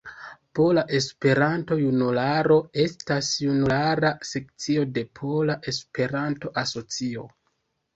Pola 0.59 0.83
Esperanto-Junularo 0.99 2.59
estas 2.87 3.31
junulara 3.45 4.13
sekcio 4.33 4.91
de 4.99 5.09
Pola 5.23 5.63
Esperanto-Asocio. 5.77 7.33